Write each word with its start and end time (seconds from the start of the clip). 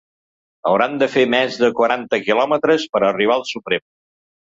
Hauran 0.69 0.95
de 1.03 1.09
fer 1.17 1.27
més 1.35 1.61
de 1.65 1.71
quaranta 1.81 2.23
quilòmetres 2.25 2.91
per 2.97 3.07
a 3.07 3.15
arribar 3.15 3.41
al 3.41 3.49
Suprem. 3.55 3.89